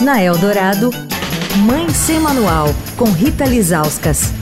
[0.00, 0.90] Na Eldorado,
[1.64, 4.32] Mãe Sem Manual, com Rita Lizauskas.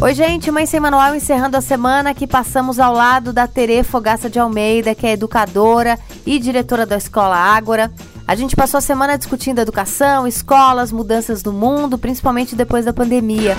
[0.00, 4.28] Oi, gente, Mãe Sem Manual encerrando a semana que passamos ao lado da Tere Fogaça
[4.28, 5.96] de Almeida, que é educadora
[6.26, 7.92] e diretora da Escola Ágora.
[8.26, 13.56] A gente passou a semana discutindo educação, escolas, mudanças no mundo, principalmente depois da pandemia.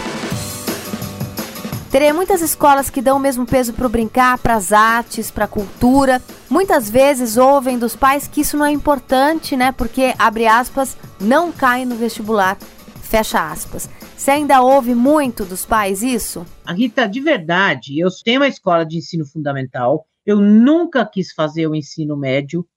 [1.91, 5.45] Terei muitas escolas que dão o mesmo peso para o brincar, para as artes, para
[5.45, 6.21] a cultura.
[6.47, 9.71] Muitas vezes ouvem dos pais que isso não é importante, né?
[9.71, 12.57] Porque, abre aspas, não cai no vestibular,
[13.01, 13.89] fecha aspas.
[14.15, 16.45] Você ainda ouve muito dos pais isso?
[16.63, 21.65] A Rita, de verdade, eu tenho uma escola de ensino fundamental, eu nunca quis fazer
[21.65, 22.67] o ensino médio,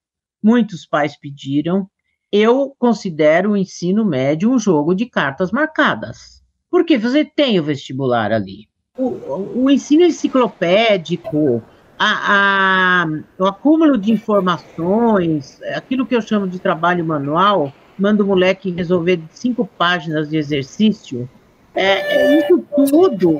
[0.42, 1.86] muitos pais pediram.
[2.30, 6.42] Eu considero o ensino médio um jogo de cartas marcadas.
[6.70, 8.71] Porque você tem o vestibular ali.
[8.98, 11.62] O, o ensino enciclopédico,
[11.98, 13.06] a, a,
[13.38, 19.20] o acúmulo de informações, aquilo que eu chamo de trabalho manual, manda o moleque resolver
[19.30, 21.28] cinco páginas de exercício.
[21.74, 23.38] É, é isso tudo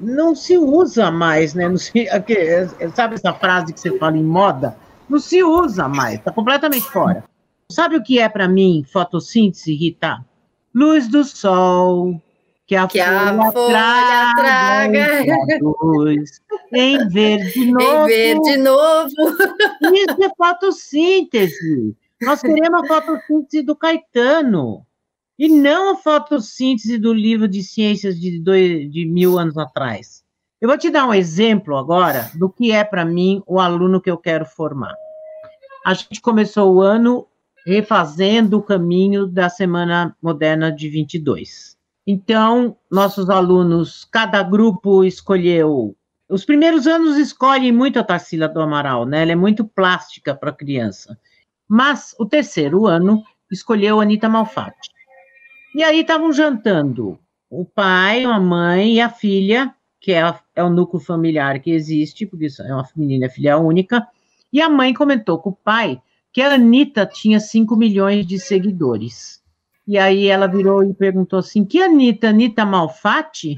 [0.00, 1.74] não se usa mais, né?
[1.76, 2.06] Se,
[2.94, 4.76] sabe essa frase que você fala em moda?
[5.08, 7.24] Não se usa mais, está completamente fora.
[7.70, 10.24] Sabe o que é para mim fotossíntese, Rita?
[10.74, 12.20] Luz do sol,
[12.66, 15.58] que a, que folha, a folha traga, traga.
[15.60, 16.40] Luz,
[16.72, 17.82] em verde novo.
[17.82, 19.12] Em verde novo.
[19.94, 21.96] Isso é fotossíntese.
[22.22, 24.86] Nós queremos a fotossíntese do Caetano.
[25.38, 30.24] E não a fotossíntese do livro de ciências de, dois, de mil anos atrás.
[30.60, 34.10] Eu vou te dar um exemplo agora do que é para mim o aluno que
[34.10, 34.94] eu quero formar.
[35.84, 37.26] A gente começou o ano
[37.66, 41.76] refazendo o caminho da Semana Moderna de 22.
[42.06, 45.96] Então, nossos alunos, cada grupo escolheu.
[46.28, 49.22] Os primeiros anos escolhem muito a Tarsila do Amaral, né?
[49.22, 51.18] Ela é muito plástica para criança.
[51.68, 54.90] Mas o terceiro ano escolheu Anitta Malfatti.
[55.74, 57.18] E aí estavam jantando
[57.50, 61.70] o pai, a mãe e a filha, que é, a, é o núcleo familiar que
[61.70, 64.06] existe, porque é uma menina filha única,
[64.52, 66.00] e a mãe comentou com o pai
[66.32, 69.42] que a Anitta tinha 5 milhões de seguidores.
[69.86, 72.28] E aí ela virou e perguntou assim: que Anitta?
[72.28, 73.56] Anitta Malfatti?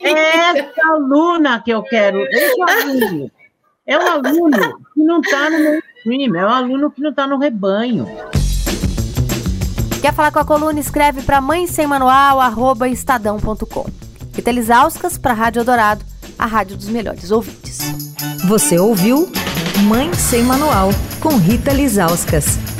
[0.00, 2.22] É essa aluna que eu quero.
[2.30, 3.30] Esse aluno.
[3.86, 7.38] É um aluno que não está no mainstream, é um aluno que não está no
[7.38, 8.06] rebanho.
[10.00, 10.78] Quer falar com a coluna?
[10.78, 13.86] Escreve para mãe sem manual, arroba estadão.com.
[14.34, 16.04] Rita Lisauskas para Rádio Dourado,
[16.38, 18.14] a rádio dos melhores ouvintes.
[18.46, 19.30] Você ouviu
[19.84, 20.90] Mãe Sem Manual,
[21.20, 22.71] com Rita Lisauskas.